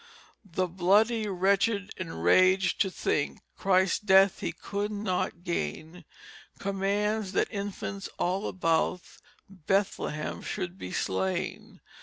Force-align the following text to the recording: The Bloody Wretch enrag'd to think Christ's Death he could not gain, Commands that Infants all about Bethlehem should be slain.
The 0.43 0.67
Bloody 0.67 1.27
Wretch 1.27 1.67
enrag'd 1.69 2.79
to 2.81 2.89
think 2.89 3.41
Christ's 3.55 3.99
Death 3.99 4.39
he 4.39 4.51
could 4.51 4.91
not 4.91 5.43
gain, 5.43 6.05
Commands 6.57 7.33
that 7.33 7.47
Infants 7.51 8.09
all 8.17 8.47
about 8.47 9.01
Bethlehem 9.47 10.41
should 10.41 10.79
be 10.79 10.91
slain. 10.91 11.81